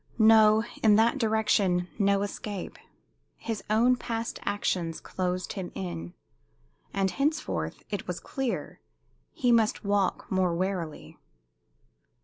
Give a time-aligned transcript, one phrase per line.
[0.17, 2.79] No in that direction, no escape;
[3.37, 6.15] his own past actions closed him in.
[6.91, 8.79] And henceforth, it was clear,
[9.31, 11.19] he must walk more warily.